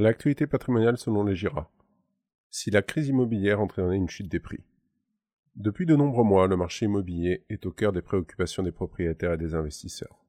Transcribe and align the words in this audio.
L'actualité 0.00 0.46
patrimoniale 0.46 0.96
selon 0.96 1.24
les 1.24 1.34
GIRA. 1.34 1.68
Si 2.50 2.70
la 2.70 2.82
crise 2.82 3.08
immobilière 3.08 3.60
entraînait 3.60 3.96
une 3.96 4.08
chute 4.08 4.30
des 4.30 4.38
prix. 4.38 4.62
Depuis 5.56 5.86
de 5.86 5.96
nombreux 5.96 6.22
mois, 6.22 6.46
le 6.46 6.56
marché 6.56 6.86
immobilier 6.86 7.44
est 7.48 7.66
au 7.66 7.72
cœur 7.72 7.90
des 7.90 8.00
préoccupations 8.00 8.62
des 8.62 8.70
propriétaires 8.70 9.32
et 9.32 9.38
des 9.38 9.56
investisseurs. 9.56 10.24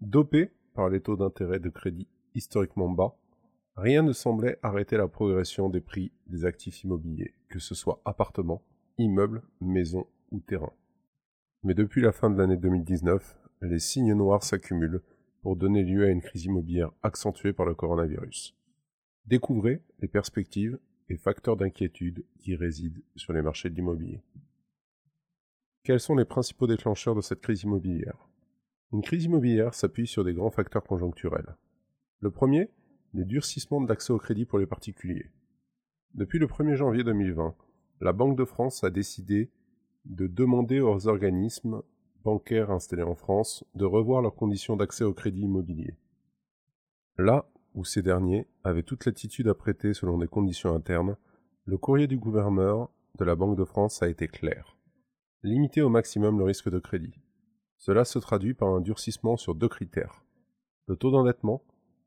Dopé 0.00 0.50
par 0.72 0.88
les 0.88 1.02
taux 1.02 1.16
d'intérêt 1.16 1.58
de 1.58 1.68
crédit 1.68 2.08
historiquement 2.34 2.88
bas, 2.88 3.14
rien 3.76 4.02
ne 4.02 4.14
semblait 4.14 4.58
arrêter 4.62 4.96
la 4.96 5.08
progression 5.08 5.68
des 5.68 5.82
prix 5.82 6.10
des 6.26 6.46
actifs 6.46 6.82
immobiliers, 6.82 7.34
que 7.50 7.58
ce 7.58 7.74
soit 7.74 8.00
appartements, 8.06 8.62
immeubles, 8.96 9.42
maisons 9.60 10.06
ou 10.30 10.40
terrains. 10.40 10.72
Mais 11.64 11.74
depuis 11.74 12.00
la 12.00 12.12
fin 12.12 12.30
de 12.30 12.38
l'année 12.38 12.56
2019, 12.56 13.36
les 13.60 13.78
signes 13.78 14.14
noirs 14.14 14.42
s'accumulent 14.42 15.02
pour 15.42 15.54
donner 15.54 15.82
lieu 15.82 16.06
à 16.06 16.10
une 16.10 16.22
crise 16.22 16.46
immobilière 16.46 16.92
accentuée 17.02 17.52
par 17.52 17.66
le 17.66 17.74
coronavirus. 17.74 18.56
Découvrez 19.26 19.82
les 20.00 20.06
perspectives 20.06 20.78
et 21.08 21.16
facteurs 21.16 21.56
d'inquiétude 21.56 22.24
qui 22.38 22.54
résident 22.54 23.02
sur 23.16 23.32
les 23.32 23.42
marchés 23.42 23.68
de 23.68 23.74
l'immobilier. 23.74 24.22
Quels 25.82 26.00
sont 26.00 26.14
les 26.14 26.24
principaux 26.24 26.68
déclencheurs 26.68 27.16
de 27.16 27.20
cette 27.20 27.40
crise 27.40 27.64
immobilière? 27.64 28.28
Une 28.92 29.02
crise 29.02 29.24
immobilière 29.24 29.74
s'appuie 29.74 30.06
sur 30.06 30.24
des 30.24 30.32
grands 30.32 30.50
facteurs 30.50 30.84
conjoncturels. 30.84 31.56
Le 32.20 32.30
premier, 32.30 32.70
le 33.14 33.24
durcissement 33.24 33.80
de 33.80 33.88
l'accès 33.88 34.12
au 34.12 34.18
crédit 34.18 34.44
pour 34.44 34.60
les 34.60 34.66
particuliers. 34.66 35.30
Depuis 36.14 36.38
le 36.38 36.46
1er 36.46 36.76
janvier 36.76 37.02
2020, 37.02 37.56
la 38.00 38.12
Banque 38.12 38.38
de 38.38 38.44
France 38.44 38.84
a 38.84 38.90
décidé 38.90 39.50
de 40.04 40.28
demander 40.28 40.80
aux 40.80 41.08
organismes 41.08 41.82
bancaires 42.22 42.70
installés 42.70 43.02
en 43.02 43.16
France 43.16 43.64
de 43.74 43.84
revoir 43.84 44.22
leurs 44.22 44.36
conditions 44.36 44.76
d'accès 44.76 45.04
au 45.04 45.14
crédit 45.14 45.42
immobilier. 45.42 45.96
Là 47.18 47.48
où 47.76 47.84
ces 47.84 48.02
derniers 48.02 48.48
avaient 48.64 48.82
toute 48.82 49.04
l'attitude 49.04 49.48
à 49.48 49.54
prêter 49.54 49.94
selon 49.94 50.18
des 50.18 50.26
conditions 50.26 50.74
internes, 50.74 51.16
le 51.66 51.78
courrier 51.78 52.06
du 52.06 52.16
gouverneur 52.16 52.90
de 53.18 53.24
la 53.24 53.36
Banque 53.36 53.56
de 53.56 53.64
France 53.64 54.02
a 54.02 54.08
été 54.08 54.26
clair. 54.26 54.76
Limiter 55.42 55.82
au 55.82 55.90
maximum 55.90 56.38
le 56.38 56.44
risque 56.44 56.70
de 56.70 56.78
crédit. 56.78 57.20
Cela 57.76 58.04
se 58.04 58.18
traduit 58.18 58.54
par 58.54 58.70
un 58.70 58.80
durcissement 58.80 59.36
sur 59.36 59.54
deux 59.54 59.68
critères. 59.68 60.24
Le 60.88 60.96
taux 60.96 61.10
d'endettement 61.10 61.62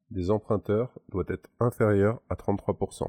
des 0.10 0.32
emprunteurs 0.32 0.92
doit 1.10 1.26
être 1.28 1.50
inférieur 1.60 2.20
à 2.30 2.36
33%. 2.36 3.08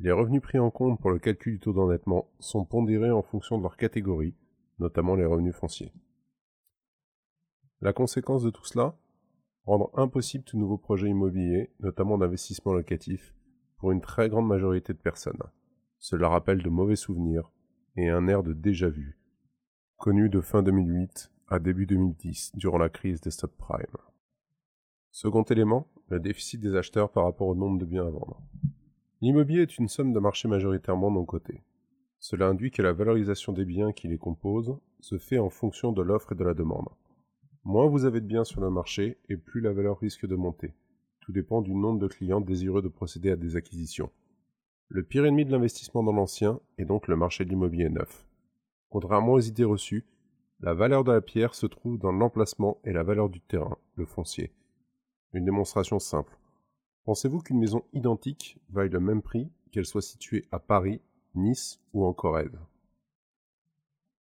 Les 0.00 0.10
revenus 0.10 0.42
pris 0.42 0.58
en 0.58 0.70
compte 0.70 1.00
pour 1.00 1.10
le 1.10 1.20
calcul 1.20 1.54
du 1.54 1.60
taux 1.60 1.72
d'endettement 1.72 2.28
sont 2.40 2.64
pondérés 2.64 3.12
en 3.12 3.22
fonction 3.22 3.56
de 3.58 3.62
leur 3.62 3.76
catégorie, 3.76 4.34
notamment 4.80 5.14
les 5.14 5.24
revenus 5.24 5.54
fonciers. 5.54 5.92
La 7.80 7.92
conséquence 7.92 8.42
de 8.42 8.50
tout 8.50 8.64
cela 8.64 8.96
Rendre 9.64 9.90
impossible 9.94 10.44
tout 10.44 10.58
nouveau 10.58 10.76
projet 10.76 11.08
immobilier, 11.08 11.70
notamment 11.80 12.18
d'investissement 12.18 12.72
locatif, 12.72 13.34
pour 13.76 13.92
une 13.92 14.00
très 14.00 14.28
grande 14.28 14.48
majorité 14.48 14.92
de 14.92 14.98
personnes. 14.98 15.42
Cela 15.98 16.28
rappelle 16.28 16.62
de 16.62 16.68
mauvais 16.68 16.96
souvenirs 16.96 17.50
et 17.96 18.08
un 18.08 18.26
air 18.26 18.42
de 18.42 18.52
déjà-vu, 18.52 19.18
connu 19.98 20.28
de 20.28 20.40
fin 20.40 20.62
2008 20.62 21.30
à 21.48 21.60
début 21.60 21.86
2010 21.86 22.52
durant 22.54 22.78
la 22.78 22.88
crise 22.88 23.20
des 23.20 23.30
subprimes. 23.30 23.98
Second 25.12 25.44
élément, 25.44 25.86
le 26.08 26.18
déficit 26.18 26.60
des 26.60 26.74
acheteurs 26.74 27.10
par 27.10 27.24
rapport 27.24 27.46
au 27.46 27.54
nombre 27.54 27.78
de 27.78 27.84
biens 27.84 28.06
à 28.06 28.10
vendre. 28.10 28.40
L'immobilier 29.20 29.62
est 29.62 29.78
une 29.78 29.88
somme 29.88 30.12
de 30.12 30.18
marché 30.18 30.48
majoritairement 30.48 31.10
non 31.10 31.24
cotée. 31.24 31.62
Cela 32.18 32.48
induit 32.48 32.70
que 32.70 32.82
la 32.82 32.92
valorisation 32.92 33.52
des 33.52 33.64
biens 33.64 33.92
qui 33.92 34.08
les 34.08 34.18
composent 34.18 34.76
se 35.00 35.18
fait 35.18 35.38
en 35.38 35.50
fonction 35.50 35.92
de 35.92 36.02
l'offre 36.02 36.32
et 36.32 36.36
de 36.36 36.44
la 36.44 36.54
demande. 36.54 36.88
Moins 37.64 37.86
vous 37.86 38.04
avez 38.04 38.20
de 38.20 38.26
biens 38.26 38.44
sur 38.44 38.60
le 38.60 38.70
marché 38.70 39.18
et 39.28 39.36
plus 39.36 39.60
la 39.60 39.72
valeur 39.72 40.00
risque 40.00 40.26
de 40.26 40.34
monter. 40.34 40.74
Tout 41.20 41.30
dépend 41.30 41.62
du 41.62 41.74
nombre 41.74 42.00
de 42.00 42.08
clients 42.08 42.40
désireux 42.40 42.82
de 42.82 42.88
procéder 42.88 43.30
à 43.30 43.36
des 43.36 43.54
acquisitions. 43.54 44.10
Le 44.88 45.04
pire 45.04 45.24
ennemi 45.24 45.44
de 45.44 45.52
l'investissement 45.52 46.02
dans 46.02 46.12
l'ancien 46.12 46.58
est 46.76 46.84
donc 46.84 47.06
le 47.06 47.14
marché 47.14 47.44
de 47.44 47.50
l'immobilier 47.50 47.88
neuf. 47.88 48.26
Contrairement 48.90 49.34
aux 49.34 49.40
idées 49.40 49.64
reçues, 49.64 50.04
la 50.58 50.74
valeur 50.74 51.04
de 51.04 51.12
la 51.12 51.20
pierre 51.20 51.54
se 51.54 51.66
trouve 51.66 51.98
dans 51.98 52.10
l'emplacement 52.10 52.78
et 52.84 52.92
la 52.92 53.04
valeur 53.04 53.28
du 53.28 53.40
terrain, 53.40 53.78
le 53.94 54.06
foncier. 54.06 54.52
Une 55.32 55.44
démonstration 55.44 56.00
simple. 56.00 56.36
Pensez-vous 57.04 57.40
qu'une 57.40 57.60
maison 57.60 57.84
identique 57.92 58.58
vaille 58.70 58.90
le 58.90 59.00
même 59.00 59.22
prix 59.22 59.48
qu'elle 59.70 59.86
soit 59.86 60.02
située 60.02 60.46
à 60.50 60.58
Paris, 60.58 61.00
Nice 61.34 61.80
ou 61.92 62.04
en 62.04 62.12
Corrèze? 62.12 62.58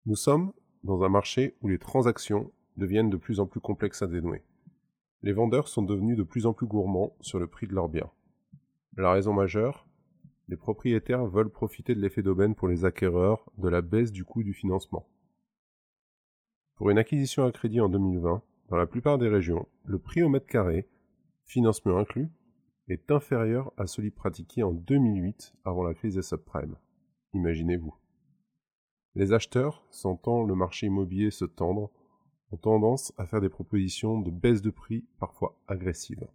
Nous 0.06 0.16
sommes 0.16 0.52
dans 0.82 1.02
un 1.02 1.08
marché 1.08 1.56
où 1.62 1.68
les 1.68 1.78
transactions 1.78 2.52
deviennent 2.78 3.10
de 3.10 3.16
plus 3.16 3.40
en 3.40 3.46
plus 3.46 3.60
complexes 3.60 4.02
à 4.02 4.06
dénouer. 4.06 4.42
Les 5.22 5.32
vendeurs 5.32 5.68
sont 5.68 5.82
devenus 5.82 6.16
de 6.16 6.22
plus 6.22 6.46
en 6.46 6.52
plus 6.52 6.66
gourmands 6.66 7.16
sur 7.20 7.38
le 7.38 7.46
prix 7.46 7.66
de 7.66 7.74
leurs 7.74 7.88
biens. 7.88 8.10
La 8.96 9.12
raison 9.12 9.32
majeure 9.32 9.86
Les 10.48 10.56
propriétaires 10.56 11.26
veulent 11.26 11.50
profiter 11.50 11.94
de 11.94 12.00
l'effet 12.00 12.22
d'aubaine 12.22 12.54
pour 12.54 12.68
les 12.68 12.84
acquéreurs 12.84 13.44
de 13.58 13.68
la 13.68 13.82
baisse 13.82 14.12
du 14.12 14.24
coût 14.24 14.42
du 14.42 14.54
financement. 14.54 15.06
Pour 16.76 16.90
une 16.90 16.98
acquisition 16.98 17.44
à 17.44 17.52
crédit 17.52 17.80
en 17.80 17.88
2020, 17.88 18.42
dans 18.68 18.76
la 18.76 18.86
plupart 18.86 19.18
des 19.18 19.28
régions, 19.28 19.66
le 19.84 19.98
prix 19.98 20.22
au 20.22 20.28
mètre 20.28 20.46
carré, 20.46 20.88
financement 21.44 21.98
inclus, 21.98 22.30
est 22.88 23.10
inférieur 23.10 23.72
à 23.76 23.86
celui 23.86 24.10
pratiqué 24.10 24.62
en 24.62 24.72
2008 24.72 25.54
avant 25.64 25.82
la 25.82 25.94
crise 25.94 26.14
des 26.14 26.22
subprimes. 26.22 26.76
Imaginez-vous. 27.34 27.94
Les 29.14 29.32
acheteurs, 29.32 29.84
sentant 29.90 30.44
le 30.44 30.54
marché 30.54 30.86
immobilier 30.86 31.30
se 31.30 31.44
tendre, 31.44 31.90
ont 32.50 32.56
tendance 32.56 33.12
à 33.18 33.26
faire 33.26 33.40
des 33.40 33.48
propositions 33.48 34.20
de 34.20 34.30
baisse 34.30 34.62
de 34.62 34.70
prix 34.70 35.04
parfois 35.18 35.58
agressives. 35.66 36.28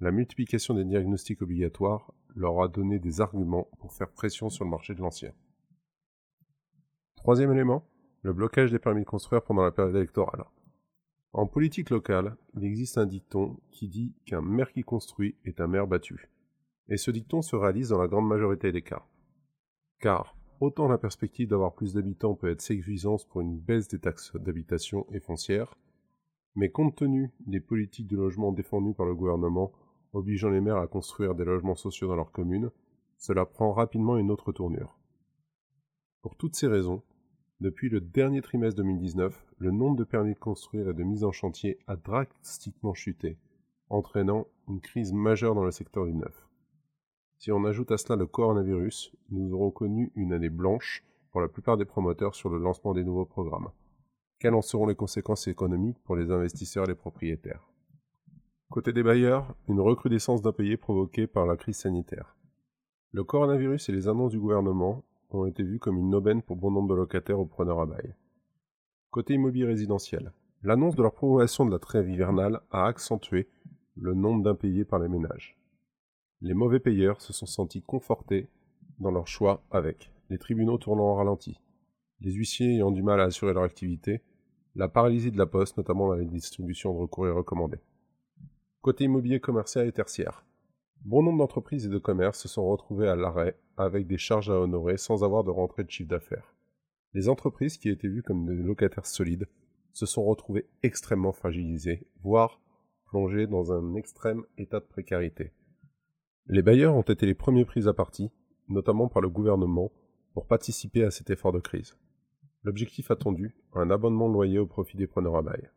La 0.00 0.10
multiplication 0.10 0.74
des 0.74 0.84
diagnostics 0.84 1.42
obligatoires 1.42 2.12
leur 2.34 2.60
a 2.62 2.68
donné 2.68 2.98
des 2.98 3.20
arguments 3.20 3.68
pour 3.78 3.92
faire 3.92 4.10
pression 4.10 4.50
sur 4.50 4.64
le 4.64 4.70
marché 4.70 4.94
de 4.94 5.00
l'ancien. 5.00 5.32
Troisième 7.16 7.52
élément, 7.52 7.84
le 8.22 8.32
blocage 8.32 8.72
des 8.72 8.78
permis 8.78 9.02
de 9.02 9.06
construire 9.06 9.42
pendant 9.42 9.62
la 9.62 9.72
période 9.72 9.96
électorale. 9.96 10.44
En 11.32 11.46
politique 11.46 11.90
locale, 11.90 12.36
il 12.54 12.64
existe 12.64 12.98
un 12.98 13.06
dicton 13.06 13.58
qui 13.70 13.88
dit 13.88 14.14
qu'un 14.24 14.40
maire 14.40 14.72
qui 14.72 14.82
construit 14.82 15.36
est 15.44 15.60
un 15.60 15.66
maire 15.66 15.86
battu. 15.86 16.30
Et 16.88 16.96
ce 16.96 17.10
dicton 17.10 17.42
se 17.42 17.56
réalise 17.56 17.90
dans 17.90 18.00
la 18.00 18.08
grande 18.08 18.28
majorité 18.28 18.72
des 18.72 18.82
cas. 18.82 19.04
Car, 20.00 20.36
Autant 20.58 20.88
la 20.88 20.96
perspective 20.96 21.48
d'avoir 21.48 21.74
plus 21.74 21.92
d'habitants 21.92 22.34
peut 22.34 22.50
être 22.50 22.62
séduisante 22.62 23.26
pour 23.28 23.42
une 23.42 23.58
baisse 23.58 23.88
des 23.88 23.98
taxes 23.98 24.34
d'habitation 24.36 25.06
et 25.12 25.20
foncières, 25.20 25.76
mais 26.54 26.70
compte 26.70 26.96
tenu 26.96 27.30
des 27.46 27.60
politiques 27.60 28.06
de 28.06 28.16
logement 28.16 28.52
défendues 28.52 28.94
par 28.94 29.04
le 29.04 29.14
gouvernement 29.14 29.72
obligeant 30.14 30.48
les 30.48 30.62
maires 30.62 30.78
à 30.78 30.86
construire 30.86 31.34
des 31.34 31.44
logements 31.44 31.74
sociaux 31.74 32.08
dans 32.08 32.16
leur 32.16 32.32
commune, 32.32 32.70
cela 33.18 33.44
prend 33.44 33.72
rapidement 33.72 34.16
une 34.16 34.30
autre 34.30 34.50
tournure. 34.50 34.98
Pour 36.22 36.36
toutes 36.36 36.56
ces 36.56 36.68
raisons, 36.68 37.02
depuis 37.60 37.90
le 37.90 38.00
dernier 38.00 38.40
trimestre 38.40 38.78
2019, 38.78 39.46
le 39.58 39.70
nombre 39.70 39.96
de 39.96 40.04
permis 40.04 40.34
de 40.34 40.38
construire 40.38 40.88
et 40.88 40.94
de 40.94 41.02
mise 41.02 41.24
en 41.24 41.32
chantier 41.32 41.78
a 41.86 41.96
drastiquement 41.96 42.94
chuté, 42.94 43.38
entraînant 43.90 44.46
une 44.68 44.80
crise 44.80 45.12
majeure 45.12 45.54
dans 45.54 45.64
le 45.64 45.70
secteur 45.70 46.06
du 46.06 46.14
neuf. 46.14 46.45
Si 47.38 47.52
on 47.52 47.64
ajoute 47.64 47.92
à 47.92 47.98
cela 47.98 48.16
le 48.16 48.26
coronavirus, 48.26 49.12
nous 49.30 49.52
aurons 49.52 49.70
connu 49.70 50.10
une 50.16 50.32
année 50.32 50.48
blanche 50.48 51.04
pour 51.30 51.40
la 51.40 51.48
plupart 51.48 51.76
des 51.76 51.84
promoteurs 51.84 52.34
sur 52.34 52.48
le 52.48 52.58
lancement 52.58 52.94
des 52.94 53.04
nouveaux 53.04 53.26
programmes. 53.26 53.68
Quelles 54.38 54.54
en 54.54 54.62
seront 54.62 54.86
les 54.86 54.94
conséquences 54.94 55.46
économiques 55.46 55.98
pour 56.04 56.16
les 56.16 56.30
investisseurs 56.30 56.84
et 56.84 56.88
les 56.88 56.94
propriétaires? 56.94 57.68
Côté 58.70 58.92
des 58.92 59.02
bailleurs, 59.02 59.54
une 59.68 59.80
recrudescence 59.80 60.42
d'impayés 60.42 60.76
provoquée 60.76 61.26
par 61.26 61.46
la 61.46 61.56
crise 61.56 61.76
sanitaire. 61.76 62.36
Le 63.12 63.22
coronavirus 63.22 63.88
et 63.88 63.92
les 63.92 64.08
annonces 64.08 64.32
du 64.32 64.40
gouvernement 64.40 65.04
ont 65.30 65.46
été 65.46 65.62
vus 65.62 65.78
comme 65.78 65.98
une 65.98 66.14
aubaine 66.14 66.42
pour 66.42 66.56
bon 66.56 66.70
nombre 66.70 66.88
de 66.88 66.94
locataires 66.94 67.40
ou 67.40 67.46
preneurs 67.46 67.80
à 67.80 67.86
bail. 67.86 68.14
Côté 69.10 69.34
immobilier 69.34 69.66
résidentiel, 69.66 70.32
l'annonce 70.62 70.96
de 70.96 71.02
leur 71.02 71.12
prolongation 71.12 71.64
de 71.64 71.70
la 71.70 71.78
trêve 71.78 72.10
hivernale 72.10 72.60
a 72.70 72.86
accentué 72.86 73.48
le 73.94 74.14
nombre 74.14 74.42
d'impayés 74.42 74.84
par 74.84 74.98
les 74.98 75.08
ménages. 75.08 75.56
Les 76.42 76.52
mauvais 76.52 76.80
payeurs 76.80 77.22
se 77.22 77.32
sont 77.32 77.46
sentis 77.46 77.80
confortés 77.80 78.48
dans 78.98 79.10
leur 79.10 79.26
choix 79.26 79.62
avec 79.70 80.12
les 80.28 80.38
tribunaux 80.38 80.76
tournant 80.76 81.10
en 81.10 81.14
ralenti, 81.14 81.58
les 82.20 82.32
huissiers 82.32 82.74
ayant 82.74 82.90
du 82.90 83.02
mal 83.02 83.20
à 83.20 83.24
assurer 83.24 83.54
leur 83.54 83.62
activité, 83.62 84.20
la 84.74 84.88
paralysie 84.88 85.30
de 85.30 85.38
la 85.38 85.46
poste, 85.46 85.78
notamment 85.78 86.08
dans 86.08 86.14
les 86.14 86.26
distributions 86.26 86.92
de 86.92 86.98
recours 86.98 87.26
et 87.26 87.30
recommandés. 87.30 87.80
Côté 88.82 89.04
immobilier 89.04 89.40
commercial 89.40 89.86
et 89.86 89.92
tertiaire, 89.92 90.44
bon 91.06 91.22
nombre 91.22 91.38
d'entreprises 91.38 91.86
et 91.86 91.90
de 91.90 91.98
commerces 91.98 92.40
se 92.40 92.48
sont 92.48 92.68
retrouvés 92.68 93.08
à 93.08 93.16
l'arrêt 93.16 93.58
avec 93.78 94.06
des 94.06 94.18
charges 94.18 94.50
à 94.50 94.60
honorer 94.60 94.98
sans 94.98 95.24
avoir 95.24 95.42
de 95.42 95.50
rentrée 95.50 95.84
de 95.84 95.90
chiffre 95.90 96.10
d'affaires. 96.10 96.54
Les 97.14 97.30
entreprises 97.30 97.78
qui 97.78 97.88
étaient 97.88 98.08
vues 98.08 98.22
comme 98.22 98.44
des 98.44 98.62
locataires 98.62 99.06
solides 99.06 99.48
se 99.94 100.04
sont 100.04 100.24
retrouvées 100.24 100.66
extrêmement 100.82 101.32
fragilisées, 101.32 102.06
voire 102.22 102.60
plongées 103.06 103.46
dans 103.46 103.72
un 103.72 103.94
extrême 103.94 104.44
état 104.58 104.80
de 104.80 104.84
précarité. 104.84 105.52
Les 106.48 106.62
bailleurs 106.62 106.94
ont 106.94 107.02
été 107.02 107.26
les 107.26 107.34
premiers 107.34 107.64
pris 107.64 107.88
à 107.88 107.92
partie, 107.92 108.30
notamment 108.68 109.08
par 109.08 109.20
le 109.20 109.28
gouvernement, 109.28 109.90
pour 110.32 110.46
participer 110.46 111.02
à 111.02 111.10
cet 111.10 111.30
effort 111.30 111.52
de 111.52 111.58
crise. 111.58 111.96
L'objectif 112.62 113.10
attendu, 113.10 113.56
un 113.74 113.90
abonnement 113.90 114.28
de 114.28 114.34
loyer 114.34 114.58
au 114.58 114.66
profit 114.66 114.96
des 114.96 115.06
preneurs 115.06 115.36
à 115.36 115.42
bail. 115.42 115.70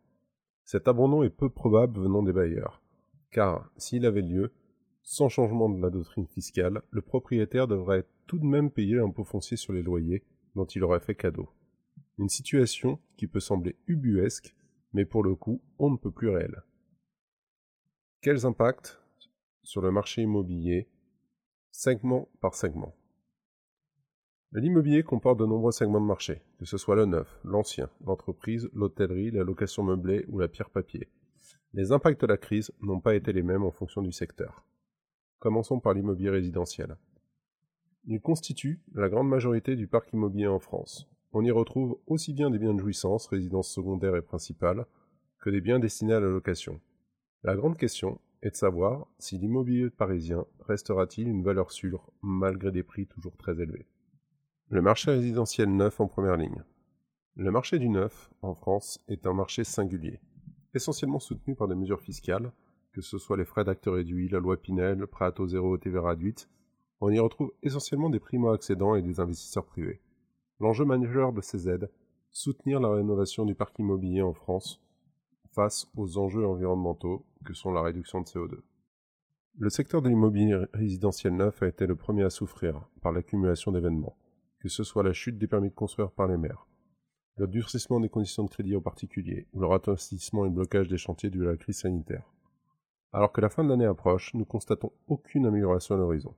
Cet 0.65 0.87
abandon 0.87 1.23
est 1.23 1.29
peu 1.29 1.49
probable 1.49 1.99
venant 1.99 2.21
des 2.21 2.33
bailleurs, 2.33 2.83
car, 3.31 3.71
s'il 3.77 4.05
avait 4.05 4.21
lieu, 4.21 4.51
sans 5.01 5.27
changement 5.27 5.69
de 5.69 5.81
la 5.81 5.89
doctrine 5.89 6.27
fiscale, 6.27 6.81
le 6.91 7.01
propriétaire 7.01 7.67
devrait 7.67 8.05
tout 8.27 8.37
de 8.37 8.45
même 8.45 8.69
payer 8.69 8.95
l'impôt 8.95 9.23
foncier 9.23 9.57
sur 9.57 9.73
les 9.73 9.81
loyers 9.81 10.23
dont 10.55 10.65
il 10.65 10.83
aurait 10.83 10.99
fait 10.99 11.15
cadeau. 11.15 11.49
Une 12.19 12.29
situation 12.29 12.99
qui 13.17 13.25
peut 13.25 13.39
sembler 13.39 13.75
ubuesque, 13.87 14.55
mais 14.93 15.05
pour 15.05 15.23
le 15.23 15.33
coup, 15.33 15.61
on 15.79 15.89
ne 15.89 15.97
peut 15.97 16.11
plus 16.11 16.29
réel. 16.29 16.61
Quels 18.21 18.45
impacts 18.45 18.99
sur 19.69 19.81
le 19.81 19.91
marché 19.91 20.23
immobilier, 20.23 20.87
segment 21.69 22.27
par 22.41 22.55
segment 22.55 22.95
L'immobilier 24.51 25.03
comporte 25.03 25.39
de 25.39 25.45
nombreux 25.45 25.71
segments 25.71 26.01
de 26.01 26.07
marché, 26.07 26.41
que 26.57 26.65
ce 26.65 26.79
soit 26.79 26.95
le 26.95 27.05
neuf, 27.05 27.39
l'ancien, 27.43 27.87
l'entreprise, 28.03 28.67
l'hôtellerie, 28.73 29.29
la 29.29 29.43
location 29.43 29.83
meublée 29.83 30.25
ou 30.27 30.39
la 30.39 30.47
pierre 30.47 30.71
papier. 30.71 31.07
Les 31.73 31.91
impacts 31.91 32.19
de 32.19 32.25
la 32.25 32.37
crise 32.37 32.71
n'ont 32.81 32.99
pas 32.99 33.13
été 33.13 33.31
les 33.31 33.43
mêmes 33.43 33.61
en 33.63 33.69
fonction 33.69 34.01
du 34.01 34.11
secteur. 34.11 34.65
Commençons 35.37 35.79
par 35.79 35.93
l'immobilier 35.93 36.31
résidentiel. 36.31 36.97
Il 38.07 38.21
constitue 38.21 38.81
la 38.95 39.07
grande 39.07 39.29
majorité 39.29 39.75
du 39.75 39.85
parc 39.85 40.11
immobilier 40.13 40.47
en 40.47 40.57
France. 40.57 41.07
On 41.31 41.45
y 41.45 41.51
retrouve 41.51 41.99
aussi 42.07 42.33
bien 42.33 42.49
des 42.49 42.57
biens 42.57 42.73
de 42.73 42.79
jouissance, 42.79 43.27
résidences 43.27 43.71
secondaires 43.71 44.15
et 44.15 44.23
principales, 44.23 44.87
que 45.39 45.51
des 45.51 45.61
biens 45.61 45.77
destinés 45.77 46.13
à 46.13 46.19
la 46.19 46.27
location. 46.27 46.81
La 47.43 47.55
grande 47.55 47.77
question 47.77 48.19
est 48.41 48.51
de 48.51 48.55
savoir 48.55 49.07
si 49.19 49.37
l'immobilier 49.37 49.89
parisien 49.89 50.45
restera-t-il 50.61 51.27
une 51.27 51.43
valeur 51.43 51.71
sûre 51.71 52.11
malgré 52.21 52.71
des 52.71 52.83
prix 52.83 53.05
toujours 53.05 53.35
très 53.37 53.59
élevés. 53.59 53.85
Le 54.69 54.81
marché 54.81 55.11
résidentiel 55.11 55.75
neuf 55.75 55.99
en 55.99 56.07
première 56.07 56.37
ligne. 56.37 56.63
Le 57.35 57.51
marché 57.51 57.79
du 57.79 57.89
neuf, 57.89 58.29
en 58.41 58.53
France, 58.53 59.03
est 59.07 59.25
un 59.25 59.33
marché 59.33 59.63
singulier, 59.63 60.19
essentiellement 60.73 61.19
soutenu 61.19 61.55
par 61.55 61.67
des 61.67 61.75
mesures 61.75 62.01
fiscales, 62.01 62.51
que 62.91 63.01
ce 63.01 63.17
soit 63.17 63.37
les 63.37 63.45
frais 63.45 63.63
d'actes 63.63 63.87
réduits, 63.87 64.29
la 64.29 64.39
loi 64.39 64.57
Pinel, 64.57 65.07
prêt 65.07 65.25
à 65.25 65.31
taux 65.31 65.47
zéro 65.47 65.77
TV 65.77 65.99
réduite. 65.99 66.49
On 67.01 67.09
y 67.09 67.19
retrouve 67.19 67.53
essentiellement 67.63 68.09
des 68.09 68.19
primo-accédants 68.19 68.95
et 68.95 69.01
des 69.01 69.19
investisseurs 69.19 69.65
privés. 69.65 70.01
L'enjeu 70.59 70.85
majeur 70.85 71.31
de 71.31 71.41
ces 71.41 71.69
aides, 71.69 71.89
soutenir 72.31 72.79
la 72.79 72.89
rénovation 72.89 73.45
du 73.45 73.55
parc 73.55 73.79
immobilier 73.79 74.21
en 74.21 74.33
France 74.33 74.81
face 75.51 75.87
aux 75.95 76.17
enjeux 76.17 76.45
environnementaux 76.45 77.25
que 77.45 77.53
sont 77.53 77.71
la 77.71 77.81
réduction 77.81 78.21
de 78.21 78.25
CO2. 78.25 78.59
Le 79.57 79.69
secteur 79.69 80.01
de 80.01 80.09
l'immobilier 80.09 80.65
résidentiel 80.73 81.35
neuf 81.35 81.61
a 81.63 81.67
été 81.67 81.85
le 81.85 81.95
premier 81.95 82.23
à 82.23 82.29
souffrir 82.29 82.87
par 83.01 83.11
l'accumulation 83.11 83.71
d'événements 83.71 84.15
que 84.59 84.69
ce 84.69 84.83
soit 84.83 85.03
la 85.03 85.13
chute 85.13 85.37
des 85.37 85.47
permis 85.47 85.69
de 85.69 85.75
construire 85.75 86.11
par 86.11 86.27
les 86.27 86.37
maires, 86.37 86.67
le 87.37 87.47
durcissement 87.47 87.99
des 87.99 88.09
conditions 88.09 88.43
de 88.43 88.49
crédit 88.49 88.75
aux 88.75 88.81
particuliers, 88.81 89.47
ou 89.53 89.61
le 89.61 89.67
ralentissement 89.67 90.45
et 90.45 90.49
blocage 90.49 90.89
des 90.89 90.97
chantiers 90.97 91.29
dû 91.29 91.47
à 91.47 91.51
la 91.51 91.57
crise 91.57 91.79
sanitaire. 91.79 92.29
Alors 93.13 93.31
que 93.31 93.41
la 93.41 93.49
fin 93.49 93.63
de 93.63 93.69
l'année 93.69 93.85
approche, 93.85 94.33
nous 94.33 94.45
constatons 94.45 94.91
aucune 95.07 95.45
amélioration 95.45 95.95
à 95.95 95.97
l'horizon. 95.97 96.35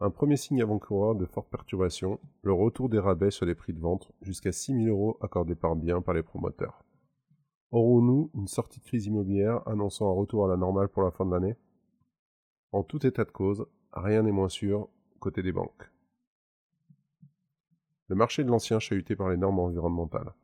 Un 0.00 0.10
premier 0.10 0.36
signe 0.36 0.62
avant-coureur 0.62 1.14
de 1.14 1.26
fortes 1.26 1.50
perturbations, 1.50 2.20
le 2.42 2.52
retour 2.52 2.88
des 2.88 3.00
rabais 3.00 3.30
sur 3.30 3.44
les 3.44 3.54
prix 3.54 3.74
de 3.74 3.80
vente 3.80 4.12
jusqu'à 4.22 4.52
6 4.52 4.84
000 4.84 4.86
euros 4.86 5.18
accordés 5.20 5.56
par 5.56 5.76
bien 5.76 6.00
par 6.00 6.14
les 6.14 6.22
promoteurs. 6.22 6.84
Aurons-nous 7.72 8.30
une 8.34 8.48
sortie 8.48 8.80
de 8.80 8.84
crise 8.84 9.06
immobilière 9.06 9.66
annonçant 9.68 10.10
un 10.10 10.14
retour 10.14 10.44
à 10.44 10.48
la 10.48 10.56
normale 10.56 10.88
pour 10.88 11.04
la 11.04 11.12
fin 11.12 11.24
de 11.24 11.30
l'année? 11.30 11.56
En 12.72 12.82
tout 12.82 13.06
état 13.06 13.24
de 13.24 13.30
cause, 13.30 13.64
rien 13.92 14.22
n'est 14.22 14.32
moins 14.32 14.48
sûr 14.48 14.88
côté 15.20 15.42
des 15.42 15.52
banques. 15.52 15.88
Le 18.08 18.16
marché 18.16 18.42
de 18.42 18.48
l'ancien 18.48 18.80
chahuté 18.80 19.14
par 19.14 19.28
les 19.28 19.36
normes 19.36 19.60
environnementales. 19.60 20.34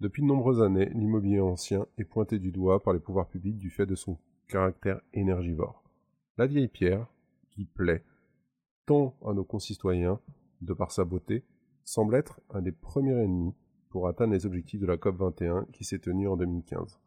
Depuis 0.00 0.22
de 0.22 0.26
nombreuses 0.26 0.60
années, 0.60 0.90
l'immobilier 0.94 1.40
ancien 1.40 1.86
est 1.96 2.04
pointé 2.04 2.40
du 2.40 2.50
doigt 2.50 2.82
par 2.82 2.92
les 2.92 2.98
pouvoirs 2.98 3.28
publics 3.28 3.58
du 3.58 3.70
fait 3.70 3.86
de 3.86 3.94
son 3.94 4.18
caractère 4.48 5.00
énergivore. 5.12 5.84
La 6.38 6.46
vieille 6.46 6.66
pierre, 6.66 7.06
qui 7.50 7.66
plaît 7.66 8.04
tant 8.84 9.14
à 9.24 9.32
nos 9.32 9.44
concitoyens 9.44 10.18
de 10.60 10.72
par 10.72 10.90
sa 10.90 11.04
beauté, 11.04 11.44
semble 11.84 12.16
être 12.16 12.40
un 12.50 12.62
des 12.62 12.72
premiers 12.72 13.14
ennemis 13.14 13.54
pour 13.94 14.08
atteindre 14.08 14.32
les 14.32 14.44
objectifs 14.44 14.80
de 14.80 14.86
la 14.86 14.96
COP 14.96 15.18
21 15.18 15.66
qui 15.72 15.84
s'est 15.84 16.00
tenue 16.00 16.26
en 16.26 16.36
2015, 16.36 16.98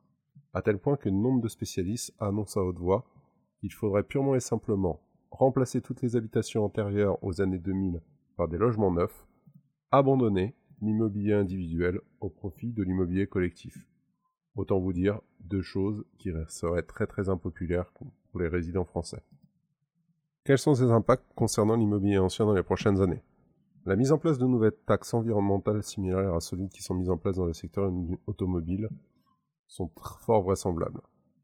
à 0.54 0.62
tel 0.62 0.78
point 0.78 0.96
que 0.96 1.10
nombre 1.10 1.42
de 1.42 1.50
spécialistes 1.50 2.16
annoncent 2.18 2.62
à 2.62 2.64
haute 2.64 2.80
voix 2.80 3.04
qu'il 3.60 3.74
faudrait 3.74 4.04
purement 4.04 4.36
et 4.36 4.40
simplement 4.40 5.02
remplacer 5.30 5.82
toutes 5.82 6.02
les 6.02 6.16
habitations 6.16 6.64
antérieures 6.64 7.22
aux 7.22 7.42
années 7.42 7.60
2000 7.60 8.02
par 8.38 8.48
des 8.48 8.58
logements 8.58 8.94
neufs 8.94 9.28
abandonner 9.92 10.56
l'immobilier 10.82 11.34
individuel 11.34 12.00
au 12.22 12.30
profit 12.30 12.72
de 12.72 12.84
l'immobilier 12.84 13.28
collectif. 13.28 13.86
Autant 14.56 14.80
vous 14.80 14.94
dire 14.94 15.20
deux 15.42 15.64
choses 15.64 16.06
qui 16.18 16.32
seraient 16.48 16.84
très 16.84 17.06
très 17.06 17.28
impopulaires 17.28 17.92
pour 18.32 18.40
les 18.40 18.48
résidents 18.48 18.86
français. 18.86 19.22
Quels 20.46 20.58
sont 20.58 20.76
ces 20.76 20.90
impacts 20.90 21.34
concernant 21.36 21.76
l'immobilier 21.76 22.18
ancien 22.18 22.46
dans 22.46 22.54
les 22.54 22.64
prochaines 22.64 23.02
années? 23.02 23.24
La 23.88 23.96
mise 23.96 24.12
en 24.12 24.18
place 24.18 24.38
de 24.38 24.46
nouvelles 24.46 24.76
taxes 24.86 25.14
environnementales 25.14 25.82
similaires 25.82 26.34
à 26.34 26.42
celles 26.42 26.68
qui 26.68 26.84
sont 26.84 26.94
mises 26.94 27.10
en 27.10 27.16
place 27.16 27.38
dans 27.38 27.46
le 27.46 27.54
secteur 27.54 27.90
automobile 28.26 28.90
sont 29.66 29.90
fort 30.26 30.42
vraisemblables. 30.42 31.00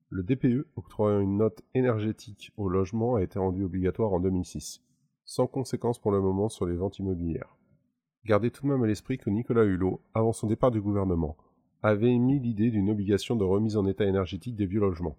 Le 0.10 0.24
DPE 0.24 0.68
octroyant 0.76 1.22
une 1.22 1.38
note 1.38 1.62
énergétique 1.74 2.52
au 2.58 2.68
logement 2.68 3.16
a 3.16 3.24
été 3.24 3.40
rendu 3.40 3.64
obligatoire 3.64 4.12
en 4.12 4.20
2006, 4.20 4.82
sans 5.24 5.48
conséquence 5.48 6.00
pour 6.00 6.12
le 6.12 6.20
moment 6.20 6.50
sur 6.50 6.66
les 6.66 6.76
ventes 6.76 7.00
immobilières. 7.00 7.56
Gardez 8.26 8.52
tout 8.52 8.68
de 8.68 8.72
même 8.74 8.84
à 8.84 8.88
l'esprit 8.88 9.18
que 9.18 9.30
Nicolas 9.30 9.64
Hulot, 9.64 10.02
avant 10.14 10.34
son 10.34 10.48
départ 10.48 10.72
du 10.72 10.82
gouvernement, 10.82 11.38
avait 11.82 12.12
émis 12.12 12.42
l'idée 12.42 12.72
d'une 12.72 12.90
obligation 12.90 13.38
de 13.38 13.46
remise 13.46 13.78
en 13.78 13.86
état 13.86 14.04
énergétique 14.04 14.58
des 14.58 14.66
vieux 14.66 14.82
logements. 14.82 15.16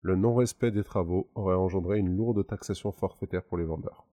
Le 0.00 0.16
non-respect 0.16 0.70
des 0.70 0.82
travaux 0.82 1.28
aurait 1.34 1.56
engendré 1.56 1.98
une 1.98 2.16
lourde 2.16 2.46
taxation 2.46 2.90
forfaitaire 2.90 3.44
pour 3.44 3.58
les 3.58 3.64
vendeurs. 3.64 4.06